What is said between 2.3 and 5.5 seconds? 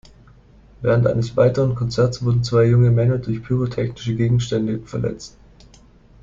zwei junge Männer durch pyrotechnische Gegenstände verletzt.